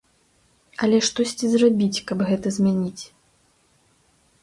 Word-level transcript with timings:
Але 0.87 0.97
штосьці 1.09 1.45
зрабіць, 1.53 2.03
каб 2.13 2.19
гэта 2.33 2.47
змяніць? 2.59 3.03